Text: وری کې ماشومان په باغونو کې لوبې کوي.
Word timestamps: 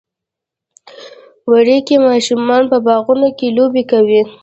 وری 1.51 1.77
کې 1.87 1.95
ماشومان 2.07 2.63
په 2.71 2.77
باغونو 2.85 3.29
کې 3.37 3.47
لوبې 3.57 3.83
کوي. 3.91 4.21